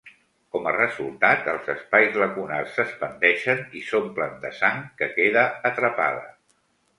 [0.53, 6.27] Com a resultat, els espais lacunars s’expandeixen i s’omplen de sang, que queda atrapada.